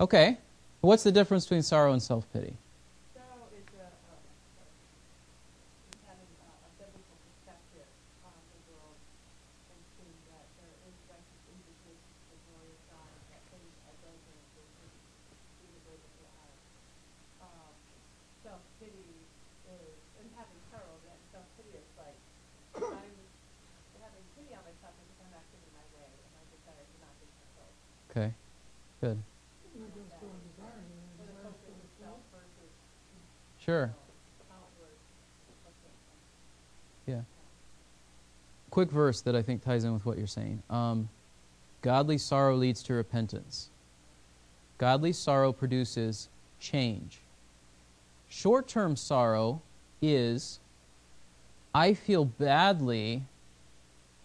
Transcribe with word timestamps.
Okay. 0.00 0.38
What's 0.80 1.04
the 1.04 1.12
difference 1.12 1.44
between 1.46 1.62
sorrow 1.62 1.92
and 1.94 2.02
self 2.02 2.26
pity? 2.34 2.58
Sorrow 3.14 3.46
is 3.54 3.62
a, 3.78 3.86
is 3.86 3.94
having 6.02 6.26
a, 6.42 6.50
a 6.50 6.70
biblical 6.82 7.14
perspective 7.24 7.86
on 8.26 8.34
the 8.34 8.58
world 8.74 8.98
and 9.70 9.78
seeing 9.94 10.18
that 10.34 10.50
there 10.58 10.74
is 10.84 10.92
righteous 11.06 11.42
indications 11.46 12.10
of 12.26 12.26
the 12.26 12.34
glory 12.50 12.74
of 12.74 12.82
God, 12.90 13.06
that 13.32 13.38
things 13.54 13.70
are 13.86 13.94
broken 14.02 14.34
and 14.34 14.50
they 14.58 14.66
shouldn't 14.74 14.98
be 15.62 15.70
the 15.72 15.78
way 15.88 15.94
that 15.94 16.10
they 16.20 16.26
are. 16.26 16.50
Self-pity 18.44 19.14
is, 19.72 19.94
having 20.34 20.58
sorrow, 20.74 20.98
that 21.06 21.16
self-pity 21.32 21.70
is 21.80 21.86
like, 21.96 22.18
having 22.82 24.26
pity 24.36 24.52
on 24.58 24.66
myself 24.66 24.90
because 25.00 25.16
I'm 25.22 25.30
not 25.32 25.46
getting 25.54 25.70
my 25.72 25.86
way 25.96 26.10
and 26.12 26.28
my 26.34 26.42
desire 26.50 26.82
to 26.82 26.96
not 26.98 27.14
be 27.22 27.30
fulfilled. 27.30 27.78
Okay. 28.10 28.34
Good. 29.00 29.16
So 29.74 29.80
the 29.80 29.88
focus 31.42 31.74
is 31.76 31.90
self 32.00 32.20
versus 32.32 32.72
Sure. 33.64 33.94
Yeah. 37.06 37.22
Quick 38.70 38.90
verse 38.90 39.22
that 39.22 39.34
I 39.34 39.40
think 39.40 39.64
ties 39.64 39.84
in 39.84 39.94
with 39.94 40.04
what 40.04 40.18
you're 40.18 40.26
saying. 40.26 40.62
Um, 40.68 41.08
godly 41.80 42.18
sorrow 42.18 42.56
leads 42.56 42.82
to 42.84 42.94
repentance. 42.94 43.70
Godly 44.76 45.12
sorrow 45.12 45.52
produces 45.52 46.28
change. 46.60 47.20
Short 48.28 48.68
term 48.68 48.96
sorrow 48.96 49.62
is 50.02 50.58
I 51.74 51.94
feel 51.94 52.26
badly 52.26 53.22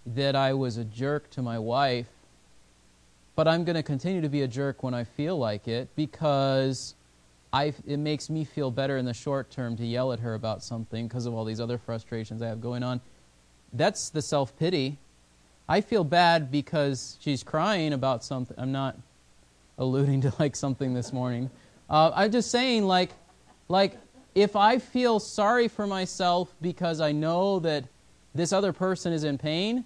that 0.05 0.35
I 0.35 0.53
was 0.53 0.75
a 0.75 0.83
jerk 0.83 1.30
to 1.31 1.41
my 1.41 1.59
wife, 1.59 2.09
but 3.35 3.47
I'm 3.47 3.63
going 3.63 3.75
to 3.75 3.83
continue 3.83 4.21
to 4.21 4.30
be 4.30 4.41
a 4.41 4.47
jerk 4.47 4.83
when 4.83 4.94
I 4.94 5.05
feel 5.05 5.38
like 5.38 5.67
it 5.67 5.88
because 5.95 6.95
I, 7.52 7.73
it 7.88 7.97
makes 7.97 8.30
me 8.30 8.44
feel 8.44 8.69
better 8.69 8.97
in 8.97 9.05
the 9.05 9.14
short 9.14 9.50
term 9.50 9.75
to 9.78 9.86
yell 9.86 10.14
at 10.14 10.19
her 10.19 10.36
about 10.36 10.64
something 10.64 11.08
because 11.08 11.25
of 11.25 11.33
all 11.33 11.45
these 11.45 11.59
other 11.59 11.78
frustrations 11.78 12.42
I 12.42 12.47
have 12.47 12.61
going 12.61 12.83
on. 12.83 13.02
That's 13.73 14.09
the 14.09 14.22
self 14.22 14.58
pity. 14.58 14.97
I 15.67 15.81
feel 15.81 16.03
bad 16.03 16.52
because 16.52 17.17
she's 17.20 17.44
crying 17.44 17.94
about 17.94 18.23
something. 18.23 18.55
I'm 18.59 18.72
not 18.72 18.97
alluding 19.77 20.22
to 20.22 20.33
like 20.39 20.55
something 20.55 20.94
this 20.94 21.11
morning. 21.11 21.50
Uh, 21.89 22.11
I'm 22.14 22.31
just 22.31 22.52
saying, 22.52 22.86
like, 22.86 23.11
like 23.67 23.97
if 24.36 24.55
I 24.55 24.77
feel 24.77 25.20
sorry 25.20 25.67
for 25.67 25.88
myself 25.88 26.53
because 26.61 27.02
I 27.02 27.11
know 27.11 27.59
that 27.59 27.86
this 28.36 28.53
other 28.53 28.73
person 28.73 29.11
is 29.11 29.23
in 29.23 29.38
pain, 29.38 29.86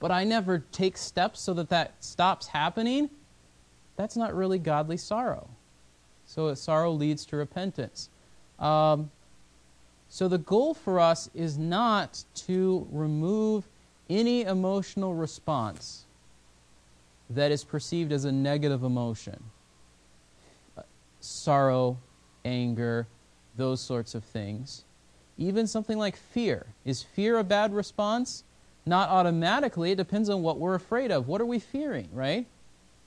but 0.00 0.10
I 0.10 0.24
never 0.24 0.64
take 0.72 0.96
steps 0.96 1.40
so 1.40 1.54
that 1.54 1.68
that 1.68 1.94
stops 2.02 2.48
happening, 2.48 3.08
that's 3.96 4.16
not 4.16 4.34
really 4.34 4.58
godly 4.58 4.96
sorrow. 4.96 5.48
So 6.26 6.54
sorrow 6.54 6.92
leads 6.92 7.24
to 7.26 7.36
repentance. 7.36 8.08
Um, 8.58 9.10
so 10.08 10.28
the 10.28 10.38
goal 10.38 10.74
for 10.74 11.00
us 11.00 11.28
is 11.34 11.58
not 11.58 12.24
to 12.46 12.86
remove 12.90 13.64
any 14.08 14.42
emotional 14.42 15.14
response 15.14 16.04
that 17.30 17.50
is 17.50 17.64
perceived 17.64 18.12
as 18.12 18.24
a 18.24 18.32
negative 18.32 18.84
emotion. 18.84 19.42
Uh, 20.76 20.82
sorrow, 21.20 21.98
anger, 22.44 23.06
those 23.56 23.80
sorts 23.80 24.14
of 24.14 24.24
things. 24.24 24.84
Even 25.36 25.66
something 25.66 25.98
like 25.98 26.16
fear. 26.16 26.66
Is 26.84 27.02
fear 27.02 27.38
a 27.38 27.44
bad 27.44 27.74
response? 27.74 28.44
Not 28.86 29.08
automatically. 29.08 29.92
It 29.92 29.96
depends 29.96 30.28
on 30.28 30.42
what 30.42 30.58
we're 30.58 30.74
afraid 30.74 31.10
of. 31.10 31.26
What 31.26 31.40
are 31.40 31.46
we 31.46 31.58
fearing, 31.58 32.08
right? 32.12 32.46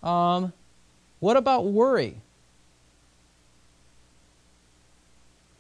Um, 0.04 0.52
what 1.20 1.38
about 1.38 1.66
worry? 1.66 2.18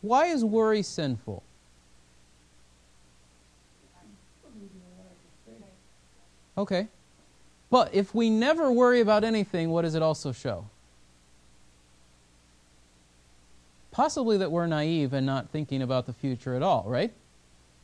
Why 0.01 0.27
is 0.27 0.43
worry 0.43 0.81
sinful? 0.81 1.43
Okay. 6.57 6.87
But 7.69 7.93
if 7.93 8.15
we 8.15 8.29
never 8.29 8.71
worry 8.71 9.01
about 9.01 9.23
anything, 9.23 9.69
what 9.69 9.83
does 9.83 9.95
it 9.95 10.01
also 10.01 10.31
show? 10.31 10.65
Possibly 13.91 14.37
that 14.37 14.51
we're 14.51 14.67
naive 14.67 15.13
and 15.13 15.25
not 15.25 15.49
thinking 15.49 15.81
about 15.81 16.05
the 16.05 16.13
future 16.13 16.55
at 16.55 16.63
all, 16.63 16.85
right? 16.87 17.11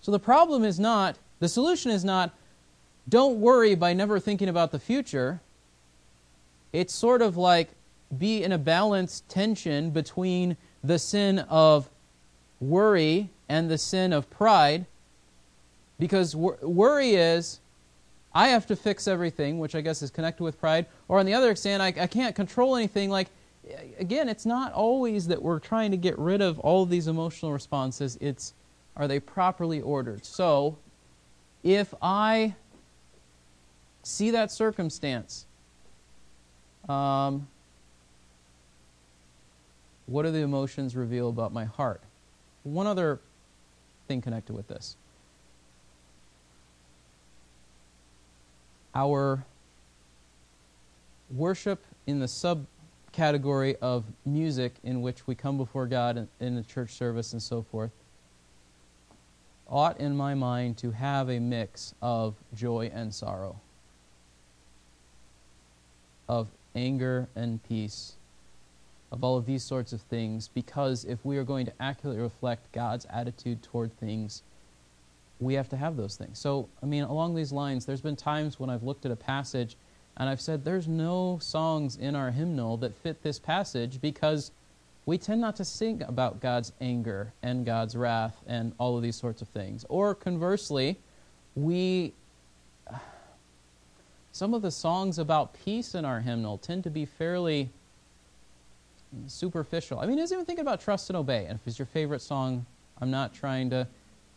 So 0.02 0.12
the 0.12 0.20
problem 0.20 0.64
is 0.64 0.80
not, 0.80 1.18
the 1.40 1.50
solution 1.50 1.92
is 1.92 2.04
not, 2.06 2.32
don't 3.10 3.40
worry 3.42 3.76
by 3.76 3.94
never 3.94 4.20
thinking 4.20 4.50
about 4.50 4.72
the 4.72 4.80
future. 4.80 5.42
It's 6.72 6.94
sort 6.94 7.22
of 7.22 7.36
like 7.36 7.70
be 8.18 8.44
in 8.44 8.52
a 8.52 8.58
balanced 8.58 9.28
tension 9.28 9.90
between 9.90 10.56
the 10.84 11.00
sin 11.00 11.40
of 11.40 11.90
worry 12.70 13.30
and 13.50 13.70
the 13.70 13.78
sin 13.78 14.14
of 14.14 14.30
pride. 14.30 14.86
Because 16.00 16.36
wor- 16.36 16.58
worry 16.62 17.16
is, 17.16 17.60
I 18.34 18.50
have 18.50 18.66
to 18.68 18.76
fix 18.76 19.08
everything, 19.08 19.60
which 19.60 19.76
I 19.76 19.82
guess 19.82 20.02
is 20.02 20.10
connected 20.10 20.44
with 20.44 20.60
pride. 20.60 20.88
Or 21.08 21.20
on 21.20 21.26
the 21.26 21.34
other 21.34 21.52
extent, 21.52 21.82
I, 21.82 21.88
I 21.88 22.08
can't 22.08 22.36
control 22.36 22.76
anything. 22.76 23.10
Like, 23.10 23.28
again, 24.00 24.28
it's 24.28 24.46
not 24.46 24.74
always 24.74 25.28
that 25.28 25.42
we're 25.42 25.60
trying 25.60 25.92
to 25.92 25.98
get 25.98 26.18
rid 26.18 26.42
of 26.42 26.60
all 26.60 26.84
of 26.84 26.90
these 26.90 27.08
emotional 27.08 27.52
responses. 27.52 28.18
It's, 28.20 28.54
are 28.98 29.08
they 29.08 29.20
properly 29.20 29.82
ordered? 29.82 30.26
So, 30.26 30.78
if 31.64 31.94
I 32.02 32.56
see 34.04 34.32
that 34.32 34.52
circumstance, 34.52 35.46
um, 36.90 37.48
what 40.06 40.24
do 40.24 40.32
the 40.32 40.40
emotions 40.40 40.96
reveal 40.96 41.30
about 41.30 41.54
my 41.54 41.66
heart? 41.66 42.02
One 42.64 42.88
other 42.88 43.20
thing 44.08 44.22
connected 44.22 44.56
with 44.56 44.68
this. 44.68 44.96
Our 48.96 49.44
worship 51.32 51.84
in 52.06 52.20
the 52.20 52.28
subcategory 52.28 53.76
of 53.82 54.06
music 54.26 54.76
in 54.84 55.02
which 55.02 55.26
we 55.28 55.36
come 55.36 55.58
before 55.58 55.88
God 55.88 56.28
in, 56.40 56.56
the 56.56 56.64
church 56.64 56.92
service 56.92 57.34
and 57.34 57.42
so 57.42 57.64
forth 57.64 57.92
ought, 59.68 60.00
in 60.00 60.16
my 60.16 60.36
mind, 60.36 60.78
to 60.78 60.92
have 60.92 61.30
a 61.30 61.40
mix 61.40 61.96
of 62.02 62.36
joy 62.54 62.92
and 62.94 63.14
sorrow, 63.14 63.60
of 66.30 66.50
anger 66.76 67.28
and 67.36 67.64
peace, 67.64 68.14
of 69.14 69.24
all 69.24 69.38
of 69.38 69.46
these 69.46 69.64
sorts 69.64 69.94
of 69.94 70.02
things, 70.02 70.50
because 70.56 71.06
if 71.06 71.24
we 71.24 71.38
are 71.38 71.44
going 71.44 71.68
to 71.68 71.74
accurately 71.80 72.20
reflect 72.20 72.72
God's 72.72 73.06
attitude 73.12 73.62
toward 73.62 73.96
things, 74.00 74.42
we 75.40 75.54
have 75.54 75.70
to 75.70 75.78
have 75.78 75.96
those 75.96 76.16
things. 76.16 76.40
So, 76.40 76.68
I 76.82 76.88
mean, 76.88 77.04
along 77.04 77.36
these 77.36 77.52
lines, 77.52 77.86
there's 77.86 78.02
been 78.02 78.16
times 78.16 78.60
when 78.60 78.72
I've 78.72 78.82
looked 78.82 79.06
at 79.06 79.12
a 79.12 79.16
passage 79.16 79.78
and 80.18 80.28
I've 80.28 80.42
said, 80.42 80.66
there's 80.66 80.88
no 80.88 81.38
songs 81.42 81.96
in 81.96 82.16
our 82.16 82.32
hymnal 82.32 82.76
that 82.78 82.96
fit 82.96 83.22
this 83.22 83.38
passage 83.38 84.02
because 84.02 84.52
we 85.06 85.20
tend 85.20 85.42
not 85.42 85.56
to 85.58 85.66
sing 85.66 86.02
about 86.08 86.40
God's 86.40 86.72
anger 86.82 87.34
and 87.44 87.68
God's 87.68 87.96
wrath 87.96 88.42
and 88.48 88.74
all 88.80 88.98
of 88.98 89.04
these 89.04 89.16
sorts 89.16 89.44
of 89.44 89.48
things. 89.48 89.86
Or 89.90 90.16
conversely, 90.16 90.98
we 91.56 92.14
some 94.32 94.56
of 94.56 94.64
the 94.64 94.72
songs 94.72 95.20
about 95.20 95.54
peace 95.54 95.94
in 95.94 96.04
our 96.04 96.22
hymnal 96.22 96.58
tend 96.58 96.84
to 96.86 96.90
be 96.90 97.06
fairly 97.06 97.70
superficial. 99.28 100.00
I 100.00 100.06
mean, 100.06 100.18
I 100.20 100.22
was 100.22 100.32
even 100.32 100.46
thinking 100.46 100.64
about 100.64 100.82
Trust 100.82 101.10
and 101.10 101.18
Obey. 101.18 101.46
And 101.46 101.60
if 101.60 101.68
it's 101.68 101.80
your 101.80 101.86
favorite 101.86 102.22
song, 102.22 102.66
I'm 103.02 103.12
not 103.12 103.34
trying 103.34 103.70
to, 103.72 103.88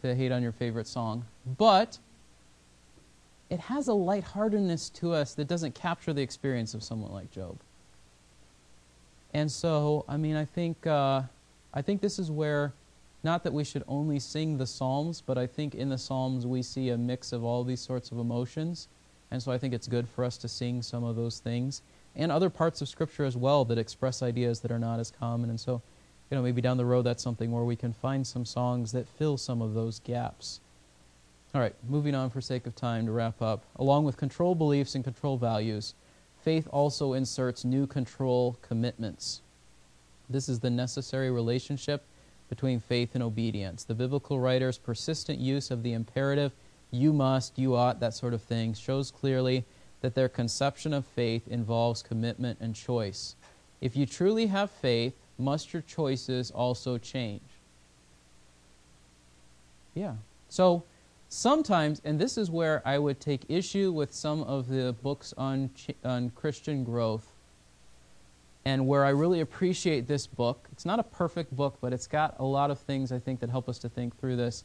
to 0.02 0.14
hate 0.14 0.32
on 0.32 0.42
your 0.42 0.52
favorite 0.52 0.86
song. 0.86 1.24
But 1.58 1.98
it 3.48 3.60
has 3.60 3.88
a 3.88 3.94
lightheartedness 3.94 4.90
to 4.90 5.12
us 5.12 5.34
that 5.34 5.46
doesn't 5.46 5.74
capture 5.74 6.12
the 6.12 6.22
experience 6.22 6.74
of 6.74 6.82
someone 6.82 7.12
like 7.12 7.30
Job. 7.30 7.58
And 9.34 9.50
so, 9.50 10.04
I 10.08 10.16
mean, 10.16 10.36
I 10.36 10.44
think, 10.44 10.86
uh, 10.86 11.22
I 11.74 11.82
think 11.82 12.00
this 12.00 12.18
is 12.18 12.30
where, 12.30 12.72
not 13.22 13.44
that 13.44 13.52
we 13.52 13.64
should 13.64 13.84
only 13.86 14.18
sing 14.18 14.56
the 14.56 14.66
Psalms, 14.66 15.22
but 15.24 15.36
I 15.36 15.46
think 15.46 15.74
in 15.74 15.88
the 15.88 15.98
Psalms 15.98 16.46
we 16.46 16.62
see 16.62 16.90
a 16.90 16.98
mix 16.98 17.32
of 17.32 17.44
all 17.44 17.62
these 17.62 17.80
sorts 17.80 18.10
of 18.10 18.18
emotions. 18.18 18.88
And 19.30 19.42
so 19.42 19.52
I 19.52 19.58
think 19.58 19.74
it's 19.74 19.88
good 19.88 20.08
for 20.08 20.24
us 20.24 20.36
to 20.38 20.48
sing 20.48 20.82
some 20.82 21.04
of 21.04 21.16
those 21.16 21.38
things 21.38 21.82
and 22.16 22.32
other 22.32 22.50
parts 22.50 22.80
of 22.80 22.88
Scripture 22.88 23.24
as 23.24 23.36
well 23.36 23.64
that 23.66 23.78
express 23.78 24.22
ideas 24.22 24.60
that 24.60 24.72
are 24.72 24.78
not 24.78 24.98
as 24.98 25.10
common. 25.10 25.50
And 25.50 25.60
so, 25.60 25.82
you 26.30 26.36
know, 26.36 26.42
maybe 26.42 26.60
down 26.60 26.76
the 26.76 26.84
road 26.84 27.02
that's 27.02 27.22
something 27.22 27.52
where 27.52 27.64
we 27.64 27.76
can 27.76 27.92
find 27.92 28.26
some 28.26 28.44
songs 28.44 28.92
that 28.92 29.08
fill 29.08 29.36
some 29.36 29.62
of 29.62 29.74
those 29.74 30.00
gaps. 30.00 30.60
All 31.54 31.60
right, 31.60 31.74
moving 31.88 32.14
on 32.14 32.30
for 32.30 32.40
sake 32.40 32.66
of 32.66 32.74
time 32.74 33.06
to 33.06 33.12
wrap 33.12 33.40
up. 33.40 33.64
Along 33.76 34.04
with 34.04 34.16
control 34.16 34.54
beliefs 34.54 34.94
and 34.94 35.04
control 35.04 35.36
values, 35.36 35.94
faith 36.42 36.68
also 36.70 37.12
inserts 37.12 37.64
new 37.64 37.86
control 37.86 38.58
commitments. 38.62 39.42
This 40.28 40.48
is 40.48 40.60
the 40.60 40.70
necessary 40.70 41.30
relationship 41.30 42.02
between 42.48 42.80
faith 42.80 43.14
and 43.14 43.22
obedience. 43.22 43.84
The 43.84 43.94
biblical 43.94 44.40
writer's 44.40 44.78
persistent 44.78 45.38
use 45.38 45.70
of 45.70 45.82
the 45.82 45.92
imperative, 45.92 46.52
you 46.90 47.12
must, 47.12 47.58
you 47.58 47.74
ought, 47.74 48.00
that 48.00 48.14
sort 48.14 48.34
of 48.34 48.42
thing, 48.42 48.74
shows 48.74 49.10
clearly 49.10 49.64
that 50.06 50.14
their 50.14 50.28
conception 50.28 50.92
of 50.92 51.04
faith 51.04 51.48
involves 51.48 52.00
commitment 52.00 52.56
and 52.60 52.76
choice. 52.76 53.34
If 53.80 53.96
you 53.96 54.06
truly 54.06 54.46
have 54.46 54.70
faith, 54.70 55.14
must 55.36 55.72
your 55.72 55.82
choices 55.82 56.52
also 56.52 56.96
change? 56.96 57.42
Yeah. 59.94 60.14
So 60.48 60.84
sometimes, 61.28 62.00
and 62.04 62.20
this 62.20 62.38
is 62.38 62.52
where 62.52 62.82
I 62.84 62.98
would 62.98 63.18
take 63.18 63.46
issue 63.48 63.90
with 63.90 64.14
some 64.14 64.44
of 64.44 64.68
the 64.68 64.94
books 65.02 65.34
on, 65.36 65.70
on 66.04 66.30
Christian 66.30 66.84
growth, 66.84 67.32
and 68.64 68.86
where 68.86 69.04
I 69.04 69.08
really 69.08 69.40
appreciate 69.40 70.06
this 70.06 70.28
book. 70.28 70.68
It's 70.70 70.86
not 70.86 71.00
a 71.00 71.02
perfect 71.02 71.56
book, 71.56 71.78
but 71.80 71.92
it's 71.92 72.06
got 72.06 72.36
a 72.38 72.44
lot 72.44 72.70
of 72.70 72.78
things 72.78 73.10
I 73.10 73.18
think 73.18 73.40
that 73.40 73.50
help 73.50 73.68
us 73.68 73.80
to 73.80 73.88
think 73.88 74.16
through 74.20 74.36
this. 74.36 74.62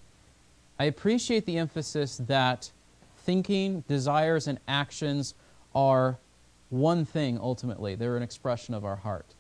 I 0.78 0.84
appreciate 0.84 1.48
the 1.48 1.58
emphasis 1.58 2.18
that 2.28 2.72
thinking, 3.26 3.84
desires, 3.88 4.48
and 4.48 4.60
actions 4.68 5.34
are 5.74 6.18
one 6.70 7.06
thing 7.06 7.38
ultimately. 7.40 7.96
They're 7.96 8.18
an 8.18 8.24
expression 8.24 8.74
of 8.74 8.86
our 8.86 8.98
heart. 8.98 9.36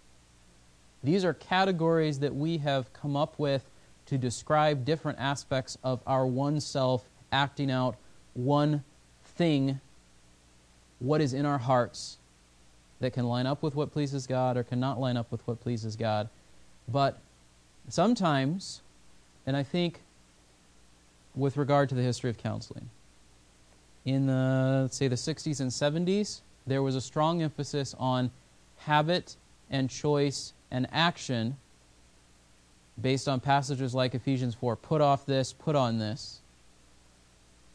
These 1.03 1.25
are 1.25 1.33
categories 1.33 2.19
that 2.19 2.35
we 2.35 2.59
have 2.59 2.93
come 2.93 3.15
up 3.15 3.39
with 3.39 3.69
to 4.05 4.17
describe 4.17 4.85
different 4.85 5.19
aspects 5.19 5.77
of 5.83 6.01
our 6.05 6.25
one 6.25 6.59
self 6.59 7.07
acting 7.31 7.71
out 7.71 7.95
one 8.33 8.83
thing, 9.23 9.79
what 10.99 11.21
is 11.21 11.33
in 11.33 11.45
our 11.45 11.57
hearts 11.57 12.17
that 12.99 13.13
can 13.13 13.25
line 13.25 13.47
up 13.47 13.63
with 13.63 13.73
what 13.73 13.91
pleases 13.91 14.27
God 14.27 14.57
or 14.57 14.63
cannot 14.63 14.99
line 14.99 15.17
up 15.17 15.31
with 15.31 15.45
what 15.47 15.59
pleases 15.59 15.95
God. 15.95 16.29
But 16.87 17.19
sometimes, 17.89 18.81
and 19.45 19.57
I 19.57 19.63
think 19.63 20.01
with 21.35 21.57
regard 21.57 21.89
to 21.89 21.95
the 21.95 22.03
history 22.03 22.29
of 22.29 22.37
counseling, 22.37 22.89
in 24.05 24.27
the, 24.27 24.87
say, 24.91 25.07
the 25.07 25.15
60s 25.15 25.59
and 25.59 25.69
70s, 25.69 26.41
there 26.65 26.81
was 26.81 26.95
a 26.95 27.01
strong 27.01 27.41
emphasis 27.41 27.95
on 27.99 28.31
habit 28.77 29.35
and 29.69 29.89
choice 29.89 30.53
and 30.71 30.87
action 30.91 31.57
based 33.01 33.27
on 33.27 33.39
passages 33.39 33.95
like 33.95 34.13
Ephesians 34.13 34.55
4 34.55 34.75
put 34.75 35.01
off 35.01 35.25
this, 35.25 35.53
put 35.53 35.75
on 35.75 35.97
this. 35.97 36.39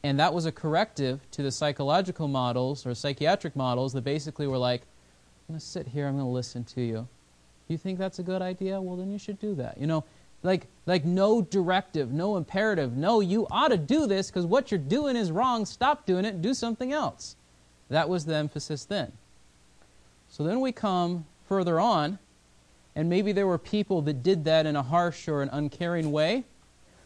And 0.03 0.19
that 0.19 0.33
was 0.33 0.45
a 0.45 0.51
corrective 0.51 1.19
to 1.31 1.41
the 1.41 1.51
psychological 1.51 2.27
models 2.27 2.85
or 2.85 2.93
psychiatric 2.93 3.55
models 3.55 3.93
that 3.93 4.03
basically 4.03 4.47
were 4.47 4.57
like, 4.57 4.81
I'm 4.81 5.53
going 5.53 5.59
to 5.59 5.65
sit 5.65 5.87
here, 5.87 6.07
I'm 6.07 6.13
going 6.13 6.25
to 6.25 6.31
listen 6.31 6.63
to 6.65 6.81
you. 6.81 7.07
You 7.67 7.77
think 7.77 7.99
that's 7.99 8.19
a 8.19 8.23
good 8.23 8.41
idea? 8.41 8.79
Well, 8.79 8.95
then 8.95 9.11
you 9.11 9.19
should 9.19 9.39
do 9.39 9.55
that. 9.55 9.77
You 9.77 9.87
know, 9.87 10.03
like, 10.43 10.67
like 10.85 11.05
no 11.05 11.41
directive, 11.41 12.11
no 12.11 12.37
imperative. 12.37 12.95
No, 12.95 13.19
you 13.19 13.47
ought 13.49 13.69
to 13.69 13.77
do 13.77 14.07
this 14.07 14.27
because 14.27 14.45
what 14.45 14.71
you're 14.71 14.79
doing 14.79 15.15
is 15.15 15.31
wrong. 15.31 15.65
Stop 15.65 16.05
doing 16.05 16.25
it 16.25 16.35
and 16.35 16.43
do 16.43 16.53
something 16.53 16.93
else. 16.93 17.35
That 17.89 18.09
was 18.09 18.25
the 18.25 18.35
emphasis 18.35 18.85
then. 18.85 19.11
So 20.29 20.43
then 20.43 20.59
we 20.59 20.71
come 20.71 21.25
further 21.47 21.79
on, 21.79 22.19
and 22.95 23.09
maybe 23.09 23.31
there 23.31 23.47
were 23.47 23.57
people 23.57 24.01
that 24.03 24.23
did 24.23 24.45
that 24.45 24.65
in 24.65 24.75
a 24.75 24.83
harsh 24.83 25.27
or 25.27 25.41
an 25.41 25.49
uncaring 25.51 26.11
way. 26.11 26.43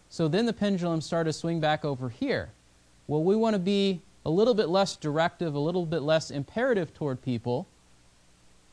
So 0.10 0.28
then 0.28 0.46
the 0.46 0.54
pendulum 0.54 1.02
started 1.02 1.32
to 1.32 1.34
swing 1.34 1.60
back 1.60 1.86
over 1.86 2.10
here. 2.10 2.50
Well, 3.08 3.24
we 3.24 3.36
want 3.36 3.54
to 3.54 3.60
be 3.60 4.02
a 4.26 4.30
little 4.30 4.54
bit 4.54 4.70
less 4.70 4.96
directive, 4.96 5.56
a 5.56 5.60
little 5.60 5.86
bit 5.86 6.02
less 6.02 6.32
imperative 6.32 6.94
toward 6.94 7.22
people. 7.22 7.68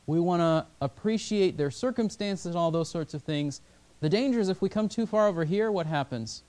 We 0.05 0.19
want 0.19 0.41
to 0.41 0.65
appreciate 0.81 1.57
their 1.57 1.71
circumstances 1.71 2.47
and 2.47 2.55
all 2.55 2.71
those 2.71 2.89
sorts 2.89 3.13
of 3.13 3.21
things. 3.21 3.61
The 4.01 4.09
danger 4.09 4.39
is 4.39 4.49
if 4.49 4.61
we 4.61 4.69
come 4.69 4.87
too 4.87 5.05
far 5.05 5.27
over 5.27 5.43
here, 5.43 5.71
what 5.71 5.85
happens? 5.85 6.43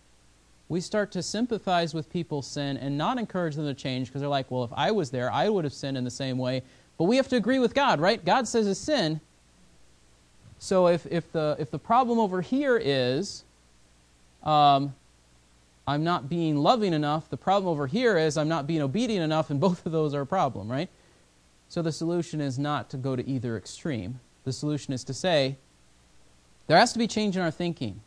We 0.69 0.81
start 0.81 1.11
to 1.13 1.23
sympathize 1.23 1.95
with 1.95 2.13
people's 2.13 2.47
sin 2.47 2.77
and 2.77 2.97
not 2.97 3.19
encourage 3.19 3.57
them 3.57 3.67
to 3.67 3.75
change 3.75 4.07
because 4.07 4.21
they're 4.21 4.29
like, 4.29 4.51
well, 4.51 4.65
if 4.65 4.71
I 4.73 4.93
was 4.93 5.11
there, 5.11 5.33
I 5.33 5.49
would 5.49 5.65
have 5.65 5.73
sinned 5.73 5.97
in 5.97 6.05
the 6.05 6.11
same 6.11 6.39
way. 6.39 6.63
But 6.97 7.05
we 7.05 7.17
have 7.17 7.29
to 7.29 7.37
agree 7.37 7.59
with 7.59 7.75
God, 7.75 8.01
right? 8.01 8.25
God 8.25 8.47
says 8.47 8.69
it's 8.69 8.79
sin. 8.79 9.21
So 10.61 10.87
if, 10.87 11.07
if, 11.07 11.33
the, 11.33 11.57
if 11.59 11.71
the 11.71 11.79
problem 11.79 12.21
over 12.21 12.41
here 12.41 12.77
is 12.77 13.43
um, 14.45 14.95
I'm 15.89 16.05
not 16.05 16.29
being 16.29 16.57
loving 16.57 16.93
enough, 16.93 17.29
the 17.31 17.37
problem 17.37 17.71
over 17.71 17.87
here 17.87 18.17
is 18.17 18.37
I'm 18.37 18.49
not 18.49 18.67
being 18.67 18.83
obedient 18.83 19.25
enough, 19.25 19.51
and 19.51 19.59
both 19.61 19.85
of 19.85 19.93
those 19.93 20.15
are 20.15 20.21
a 20.21 20.27
problem, 20.27 20.71
right? 20.71 20.89
So 21.69 21.83
the 21.83 21.93
solution 21.93 22.41
is 22.41 22.59
not 22.59 22.91
to 22.91 22.97
go 22.97 23.17
to 23.17 23.29
either 23.29 23.57
extreme. 23.57 24.21
The 24.45 24.53
solution 24.53 24.93
is 24.93 25.03
to 25.05 25.15
say, 25.15 25.57
there 26.71 26.79
has 26.79 26.93
to 26.93 27.01
be 27.01 27.09
change 27.09 27.37
in 27.37 27.43
our 27.43 27.51
thinking. 27.51 28.01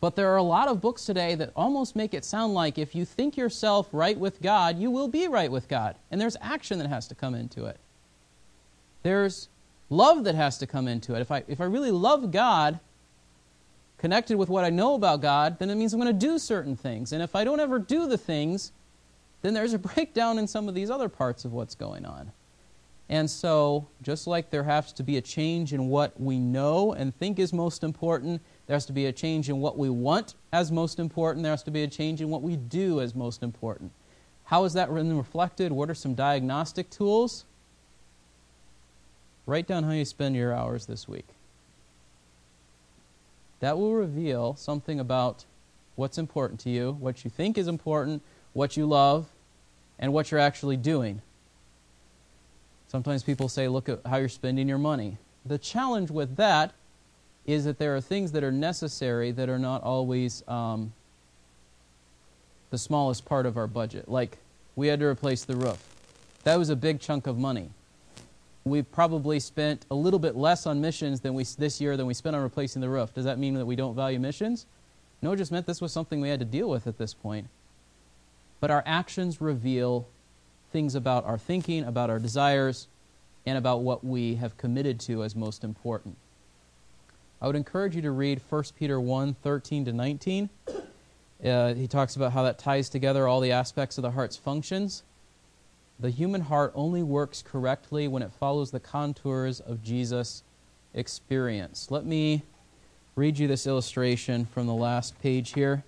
But 0.00 0.14
there 0.14 0.28
are 0.32 0.36
a 0.36 0.42
lot 0.44 0.68
of 0.68 0.80
books 0.80 1.04
today 1.04 1.34
that 1.34 1.50
almost 1.56 1.96
make 1.96 2.14
it 2.14 2.24
sound 2.24 2.54
like 2.54 2.78
if 2.78 2.94
you 2.94 3.04
think 3.04 3.36
yourself 3.36 3.88
right 3.90 4.16
with 4.16 4.40
God, 4.40 4.78
you 4.78 4.88
will 4.88 5.08
be 5.08 5.26
right 5.26 5.50
with 5.50 5.66
God. 5.66 5.96
And 6.12 6.20
there's 6.20 6.36
action 6.40 6.78
that 6.78 6.86
has 6.86 7.08
to 7.08 7.16
come 7.16 7.34
into 7.34 7.64
it. 7.64 7.80
There's 9.02 9.48
love 9.90 10.22
that 10.22 10.36
has 10.36 10.58
to 10.58 10.68
come 10.68 10.86
into 10.86 11.16
it. 11.16 11.22
If 11.22 11.32
I, 11.32 11.42
if 11.48 11.60
I 11.60 11.64
really 11.64 11.90
love 11.90 12.30
God, 12.30 12.78
connected 13.98 14.36
with 14.36 14.48
what 14.48 14.64
I 14.64 14.70
know 14.70 14.94
about 14.94 15.20
God, 15.20 15.58
then 15.58 15.70
it 15.70 15.74
means 15.74 15.92
I'm 15.92 15.98
going 15.98 16.16
to 16.16 16.26
do 16.26 16.38
certain 16.38 16.76
things. 16.76 17.12
And 17.12 17.20
if 17.20 17.34
I 17.34 17.42
don't 17.42 17.58
ever 17.58 17.80
do 17.80 18.06
the 18.06 18.16
things, 18.16 18.70
then 19.42 19.54
there's 19.54 19.74
a 19.74 19.78
breakdown 19.94 20.38
in 20.38 20.46
some 20.46 20.68
of 20.68 20.76
these 20.76 20.88
other 20.88 21.08
parts 21.08 21.44
of 21.44 21.52
what's 21.52 21.74
going 21.74 22.06
on. 22.06 22.30
And 23.08 23.28
so, 23.28 23.86
just 24.02 24.26
like 24.26 24.50
there 24.50 24.62
has 24.64 24.92
to 24.94 25.02
be 25.02 25.18
a 25.18 25.20
change 25.20 25.74
in 25.74 25.88
what 25.88 26.18
we 26.18 26.38
know 26.38 26.92
and 26.94 27.14
think 27.14 27.38
is 27.38 27.52
most 27.52 27.84
important, 27.84 28.40
there 28.66 28.74
has 28.74 28.86
to 28.86 28.94
be 28.94 29.06
a 29.06 29.12
change 29.12 29.50
in 29.50 29.60
what 29.60 29.76
we 29.76 29.90
want 29.90 30.34
as 30.52 30.72
most 30.72 30.98
important, 30.98 31.42
there 31.42 31.52
has 31.52 31.62
to 31.64 31.70
be 31.70 31.82
a 31.82 31.88
change 31.88 32.22
in 32.22 32.30
what 32.30 32.40
we 32.40 32.56
do 32.56 33.00
as 33.00 33.14
most 33.14 33.42
important. 33.42 33.92
How 34.44 34.64
is 34.64 34.72
that 34.74 34.90
reflected? 34.90 35.72
What 35.72 35.90
are 35.90 35.94
some 35.94 36.14
diagnostic 36.14 36.90
tools? 36.90 37.44
Write 39.46 39.66
down 39.66 39.84
how 39.84 39.92
you 39.92 40.04
spend 40.04 40.36
your 40.36 40.54
hours 40.54 40.86
this 40.86 41.06
week. 41.06 41.26
That 43.60 43.78
will 43.78 43.94
reveal 43.94 44.54
something 44.56 45.00
about 45.00 45.44
what's 45.96 46.18
important 46.18 46.60
to 46.60 46.70
you, 46.70 46.92
what 46.92 47.24
you 47.24 47.30
think 47.30 47.56
is 47.56 47.68
important, 47.68 48.22
what 48.52 48.76
you 48.76 48.86
love, 48.86 49.28
and 49.98 50.12
what 50.12 50.30
you're 50.30 50.40
actually 50.40 50.76
doing. 50.76 51.22
Sometimes 52.94 53.24
people 53.24 53.48
say, 53.48 53.66
look 53.66 53.88
at 53.88 53.98
how 54.06 54.18
you're 54.18 54.28
spending 54.28 54.68
your 54.68 54.78
money. 54.78 55.16
The 55.44 55.58
challenge 55.58 56.12
with 56.12 56.36
that 56.36 56.70
is 57.44 57.64
that 57.64 57.80
there 57.80 57.96
are 57.96 58.00
things 58.00 58.30
that 58.30 58.44
are 58.44 58.52
necessary 58.52 59.32
that 59.32 59.48
are 59.48 59.58
not 59.58 59.82
always 59.82 60.44
um, 60.46 60.92
the 62.70 62.78
smallest 62.78 63.24
part 63.24 63.46
of 63.46 63.56
our 63.56 63.66
budget. 63.66 64.08
Like, 64.08 64.38
we 64.76 64.86
had 64.86 65.00
to 65.00 65.06
replace 65.06 65.42
the 65.42 65.56
roof. 65.56 65.84
That 66.44 66.56
was 66.56 66.70
a 66.70 66.76
big 66.76 67.00
chunk 67.00 67.26
of 67.26 67.36
money. 67.36 67.70
We 68.62 68.82
probably 68.82 69.40
spent 69.40 69.86
a 69.90 69.94
little 69.96 70.20
bit 70.20 70.36
less 70.36 70.64
on 70.64 70.80
missions 70.80 71.20
than 71.20 71.34
we, 71.34 71.42
this 71.58 71.80
year 71.80 71.96
than 71.96 72.06
we 72.06 72.14
spent 72.14 72.36
on 72.36 72.42
replacing 72.42 72.80
the 72.80 72.88
roof. 72.88 73.12
Does 73.12 73.24
that 73.24 73.40
mean 73.40 73.54
that 73.54 73.66
we 73.66 73.74
don't 73.74 73.96
value 73.96 74.20
missions? 74.20 74.66
No, 75.20 75.32
it 75.32 75.36
just 75.38 75.50
meant 75.50 75.66
this 75.66 75.80
was 75.80 75.92
something 75.92 76.20
we 76.20 76.28
had 76.28 76.38
to 76.38 76.46
deal 76.46 76.70
with 76.70 76.86
at 76.86 76.98
this 76.98 77.12
point. 77.12 77.48
But 78.60 78.70
our 78.70 78.84
actions 78.86 79.40
reveal 79.40 80.06
things 80.74 80.96
about 80.96 81.24
our 81.24 81.38
thinking, 81.38 81.84
about 81.84 82.10
our 82.10 82.18
desires, 82.18 82.88
and 83.46 83.56
about 83.56 83.82
what 83.82 84.02
we 84.02 84.34
have 84.34 84.56
committed 84.56 84.98
to 84.98 85.22
as 85.22 85.36
most 85.36 85.62
important. 85.62 86.16
I 87.40 87.46
would 87.46 87.54
encourage 87.54 87.94
you 87.94 88.02
to 88.02 88.10
read 88.10 88.40
1 88.50 88.64
Peter 88.76 89.00
1 89.00 89.34
13 89.34 89.84
to 89.84 89.92
19. 89.92 90.50
Uh, 91.44 91.74
he 91.74 91.86
talks 91.86 92.16
about 92.16 92.32
how 92.32 92.42
that 92.42 92.58
ties 92.58 92.88
together 92.88 93.28
all 93.28 93.40
the 93.40 93.52
aspects 93.52 93.98
of 93.98 94.02
the 94.02 94.10
heart's 94.10 94.36
functions. 94.36 95.04
The 96.00 96.10
human 96.10 96.40
heart 96.40 96.72
only 96.74 97.04
works 97.04 97.40
correctly 97.40 98.08
when 98.08 98.24
it 98.24 98.32
follows 98.32 98.72
the 98.72 98.80
contours 98.80 99.60
of 99.60 99.80
Jesus' 99.80 100.42
experience. 100.92 101.88
Let 101.88 102.04
me 102.04 102.42
read 103.14 103.38
you 103.38 103.46
this 103.46 103.68
illustration 103.68 104.44
from 104.46 104.66
the 104.66 104.74
last 104.74 105.22
page 105.22 105.52
here, 105.52 105.84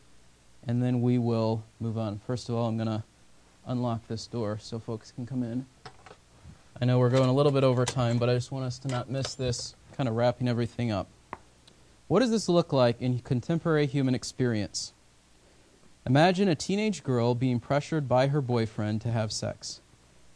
and 0.64 0.80
then 0.80 1.02
we 1.02 1.18
will 1.18 1.64
move 1.80 1.98
on. 1.98 2.20
First 2.24 2.48
of 2.48 2.54
all, 2.54 2.68
I'm 2.68 2.76
going 2.76 2.86
to 2.86 3.02
unlock 3.66 4.06
this 4.08 4.26
door 4.26 4.58
so 4.60 4.78
folks 4.78 5.12
can 5.12 5.26
come 5.26 5.42
in. 5.42 5.66
I 6.80 6.84
know 6.84 6.98
we're 6.98 7.10
going 7.10 7.28
a 7.28 7.34
little 7.34 7.52
bit 7.52 7.64
over 7.64 7.84
time, 7.84 8.18
but 8.18 8.28
I 8.28 8.34
just 8.34 8.52
want 8.52 8.64
us 8.64 8.78
to 8.80 8.88
not 8.88 9.10
miss 9.10 9.34
this, 9.34 9.74
kind 9.96 10.08
of 10.08 10.14
wrapping 10.14 10.48
everything 10.48 10.90
up. 10.90 11.08
What 12.08 12.20
does 12.20 12.30
this 12.30 12.48
look 12.48 12.72
like 12.72 13.00
in 13.00 13.18
contemporary 13.20 13.86
human 13.86 14.14
experience? 14.14 14.92
Imagine 16.06 16.48
a 16.48 16.54
teenage 16.54 17.02
girl 17.02 17.34
being 17.34 17.58
pressured 17.58 18.08
by 18.08 18.28
her 18.28 18.40
boyfriend 18.40 19.00
to 19.00 19.10
have 19.10 19.32
sex. 19.32 19.80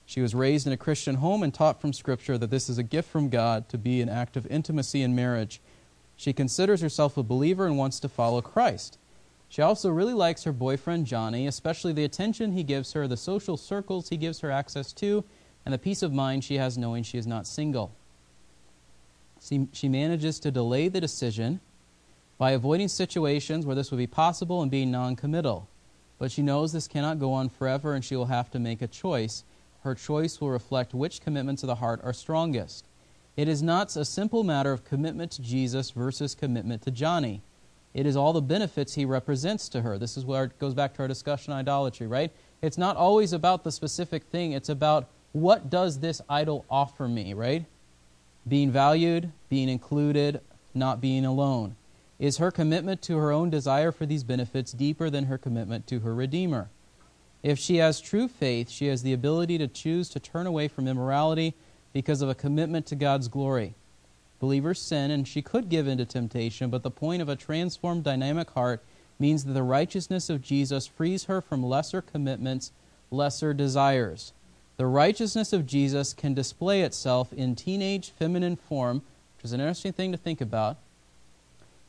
She 0.05 0.21
was 0.21 0.35
raised 0.35 0.67
in 0.67 0.73
a 0.73 0.77
Christian 0.77 1.17
home 1.17 1.45
and 1.45 1.55
taught 1.55 1.81
from 1.81 1.93
Scripture 1.93 2.37
that 2.37 2.51
this 2.51 2.69
is 2.69 2.79
a 2.79 2.83
gift 2.83 3.09
from 3.09 3.29
God 3.29 3.69
to 3.69 3.79
be 3.79 4.01
an 4.01 4.09
act 4.09 4.37
of 4.37 4.47
intimacy 4.49 5.03
in 5.03 5.15
marriage. 5.15 5.61
She 6.17 6.33
considers 6.33 6.81
herself 6.81 7.17
a 7.17 7.23
believer 7.23 7.67
and 7.67 7.79
wants 7.79 8.01
to 8.01 8.09
follow 8.09 8.41
Christ. 8.41 8.99
She 9.51 9.63
also 9.63 9.91
really 9.91 10.15
likes 10.15 10.45
her 10.45 10.53
boyfriend, 10.53 11.07
Johnny, 11.07 11.49
especially 11.49 11.93
the 11.93 12.05
attention 12.05 12.53
he 12.53 12.63
gives 12.63 12.93
her, 12.93 13.09
the 13.09 13.17
social 13.17 13.57
circles 13.57 14.09
he 14.09 14.17
gives 14.17 14.39
her 14.41 14.51
access 14.51 14.93
to, 14.95 15.25
and 15.67 15.75
the 15.75 15.79
peace 15.79 16.03
of 16.03 16.13
mind 16.13 16.45
she 16.45 16.55
has 16.59 16.79
knowing 16.79 17.03
she 17.03 17.19
is 17.19 17.27
not 17.27 17.49
single. 17.49 17.91
She, 19.43 19.67
she 19.73 19.89
manages 19.89 20.39
to 20.41 20.53
delay 20.53 20.87
the 20.87 21.01
decision 21.01 21.59
by 22.39 22.53
avoiding 22.53 22.87
situations 22.87 23.67
where 23.67 23.75
this 23.75 23.91
would 23.91 23.99
be 23.99 24.07
possible 24.07 24.63
and 24.63 24.71
being 24.71 24.93
non 24.93 25.17
committal. 25.17 25.69
But 26.19 26.31
she 26.31 26.43
knows 26.43 26.73
this 26.73 26.87
cannot 26.87 27.19
go 27.19 27.33
on 27.33 27.49
forever 27.49 27.95
and 27.95 28.05
she 28.05 28.15
will 28.15 28.27
have 28.27 28.53
to 28.53 28.61
make 28.61 28.81
a 28.81 28.87
choice. 28.87 29.43
Her 29.83 29.97
choice 29.97 30.41
will 30.41 30.51
reflect 30.51 30.95
which 30.95 31.23
commitments 31.23 31.65
of 31.65 31.67
the 31.67 31.77
heart 31.77 32.01
are 32.05 32.13
strongest. 32.13 32.85
It 33.37 33.49
is 33.49 33.63
not 33.63 33.97
a 33.97 34.05
simple 34.05 34.45
matter 34.45 34.71
of 34.71 34.85
commitment 34.85 35.33
to 35.33 35.43
Jesus 35.43 35.91
versus 35.91 36.37
commitment 36.37 36.83
to 36.83 36.93
Johnny. 36.93 37.43
It 37.93 38.07
is 38.07 38.17
all 38.17 38.33
the 38.33 38.43
benefits 38.43 38.95
he 38.95 39.05
represents 39.05 39.69
to 39.71 39.83
her. 39.83 39.99
This 39.99 40.17
is 40.17 40.25
where 40.25 40.45
it 40.45 40.59
goes 40.59 40.75
back 40.75 40.95
to 40.95 41.03
our 41.03 41.09
discussion 41.09 41.53
on 41.53 41.59
idolatry, 41.59 42.07
right? 42.07 42.31
It's 42.63 42.79
not 42.79 42.97
always 42.97 43.33
about 43.33 43.65
the 43.65 43.73
specific 43.73 44.25
thing, 44.25 44.53
it's 44.53 44.69
about 44.69 45.09
what 45.33 45.71
does 45.71 46.01
this 46.01 46.21
idol 46.29 46.65
offer 46.71 47.09
me, 47.09 47.35
right? 47.35 47.65
Being 48.47 48.71
valued, 48.71 49.33
being 49.49 49.69
included, 49.69 50.41
not 50.75 51.01
being 51.01 51.25
alone. 51.25 51.77
Is 52.19 52.39
her 52.39 52.51
commitment 52.51 53.01
to 53.03 53.17
her 53.17 53.33
own 53.33 53.51
desire 53.51 53.93
for 53.93 54.07
these 54.07 54.25
benefits 54.25 54.73
deeper 54.73 55.09
than 55.09 55.25
her 55.25 55.39
commitment 55.39 55.87
to 55.87 56.01
her 56.01 56.15
Redeemer? 56.15 56.69
If 57.43 57.59
she 57.59 57.77
has 57.77 58.01
true 58.01 58.29
faith, 58.29 58.69
she 58.69 58.89
has 58.89 59.03
the 59.03 59.15
ability 59.15 59.57
to 59.59 59.67
choose 59.67 60.11
to 60.11 60.21
turn 60.21 60.47
away 60.47 60.69
from 60.69 60.87
immorality 60.87 61.55
because 61.93 62.21
of 62.21 62.29
a 62.29 62.35
commitment 62.35 62.87
to 62.87 62.95
God's 62.95 63.29
glory. 63.29 63.75
Believers 64.41 64.81
sin, 64.81 65.11
and 65.11 65.29
she 65.29 65.43
could 65.43 65.69
give 65.69 65.87
in 65.87 65.99
to 65.99 66.05
temptation, 66.07 66.71
but 66.71 66.83
the 66.83 66.91
point 66.91 67.23
of 67.23 67.29
a 67.29 67.37
transformed, 67.37 68.03
dynamic 68.03 68.51
heart 68.51 68.83
means 69.19 69.45
that 69.45 69.53
the 69.53 69.63
righteousness 69.63 70.31
of 70.31 70.43
Jesus 70.43 70.87
frees 70.87 71.25
her 71.25 71.41
from 71.41 71.63
lesser 71.63 72.01
commitments, 72.01 72.73
lesser 73.11 73.53
desires. 73.53 74.33
The 74.79 74.87
righteousness 74.87 75.53
of 75.53 75.67
Jesus 75.67 76.15
can 76.15 76.33
display 76.33 76.81
itself 76.81 77.35
in 77.35 77.55
teenage 77.55 78.11
feminine 78.11 78.57
form, 78.57 79.03
which 79.37 79.45
is 79.45 79.53
an 79.53 79.61
interesting 79.61 79.93
thing 79.93 80.11
to 80.13 80.19
think 80.19 80.41
about, 80.41 80.79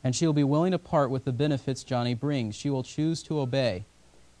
and 0.04 0.14
she 0.14 0.26
will 0.26 0.34
be 0.34 0.44
willing 0.44 0.72
to 0.72 0.78
part 0.78 1.10
with 1.10 1.24
the 1.24 1.32
benefits 1.32 1.84
Johnny 1.84 2.12
brings. 2.12 2.54
She 2.54 2.68
will 2.68 2.82
choose 2.82 3.22
to 3.22 3.40
obey. 3.40 3.84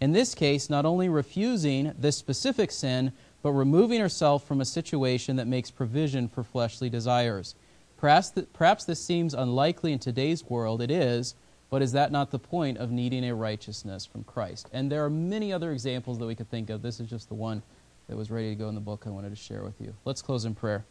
In 0.02 0.12
this 0.12 0.34
case, 0.34 0.68
not 0.68 0.84
only 0.84 1.08
refusing 1.08 1.94
this 1.98 2.16
specific 2.18 2.72
sin, 2.72 3.12
but 3.42 3.52
removing 3.52 4.00
herself 4.00 4.44
from 4.46 4.60
a 4.60 4.66
situation 4.66 5.36
that 5.36 5.46
makes 5.46 5.70
provision 5.70 6.28
for 6.28 6.42
fleshly 6.42 6.90
desires. 6.90 7.54
Perhaps, 8.02 8.32
perhaps 8.52 8.84
this 8.84 8.98
seems 8.98 9.32
unlikely 9.32 9.92
in 9.92 10.00
today's 10.00 10.42
world. 10.42 10.82
It 10.82 10.90
is, 10.90 11.36
but 11.70 11.82
is 11.82 11.92
that 11.92 12.10
not 12.10 12.32
the 12.32 12.38
point 12.40 12.78
of 12.78 12.90
needing 12.90 13.24
a 13.24 13.32
righteousness 13.32 14.04
from 14.04 14.24
Christ? 14.24 14.68
And 14.72 14.90
there 14.90 15.04
are 15.04 15.08
many 15.08 15.52
other 15.52 15.70
examples 15.70 16.18
that 16.18 16.26
we 16.26 16.34
could 16.34 16.50
think 16.50 16.68
of. 16.68 16.82
This 16.82 16.98
is 16.98 17.08
just 17.08 17.28
the 17.28 17.36
one 17.36 17.62
that 18.08 18.16
was 18.16 18.28
ready 18.28 18.48
to 18.48 18.56
go 18.56 18.68
in 18.68 18.74
the 18.74 18.80
book 18.80 19.04
I 19.06 19.10
wanted 19.10 19.30
to 19.30 19.36
share 19.36 19.62
with 19.62 19.80
you. 19.80 19.94
Let's 20.04 20.20
close 20.20 20.44
in 20.44 20.56
prayer. 20.56 20.84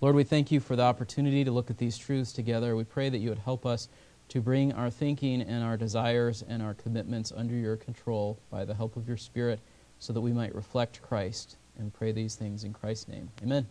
Lord, 0.00 0.14
we 0.14 0.24
thank 0.24 0.50
you 0.50 0.58
for 0.58 0.74
the 0.74 0.84
opportunity 0.84 1.44
to 1.44 1.50
look 1.50 1.68
at 1.68 1.76
these 1.76 1.98
truths 1.98 2.32
together. 2.32 2.74
We 2.76 2.84
pray 2.84 3.10
that 3.10 3.18
you 3.18 3.28
would 3.28 3.40
help 3.40 3.66
us 3.66 3.90
to 4.30 4.40
bring 4.40 4.72
our 4.72 4.88
thinking 4.88 5.42
and 5.42 5.62
our 5.62 5.76
desires 5.76 6.42
and 6.48 6.62
our 6.62 6.72
commitments 6.72 7.30
under 7.30 7.56
your 7.56 7.76
control 7.76 8.38
by 8.50 8.64
the 8.64 8.74
help 8.74 8.96
of 8.96 9.06
your 9.06 9.18
Spirit 9.18 9.60
so 9.98 10.14
that 10.14 10.22
we 10.22 10.32
might 10.32 10.54
reflect 10.54 11.02
Christ 11.02 11.58
and 11.78 11.92
pray 11.92 12.10
these 12.10 12.36
things 12.36 12.64
in 12.64 12.72
Christ's 12.72 13.08
name. 13.08 13.28
Amen. 13.42 13.66